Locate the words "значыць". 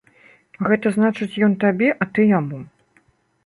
0.95-1.29